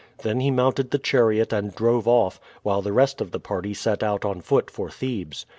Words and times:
Then 0.23 0.39
he 0.39 0.49
mounted 0.49 0.89
the 0.89 0.97
chariot 0.97 1.53
and 1.53 1.75
drove 1.75 2.07
off, 2.07 2.41
while 2.63 2.81
the 2.81 2.91
rest 2.91 3.21
of 3.21 3.29
the 3.29 3.39
party 3.39 3.75
set 3.75 4.01
out 4.01 4.25
on 4.25 4.41
foot 4.41 4.71
for 4.71 4.89
Thebes. 4.89 5.45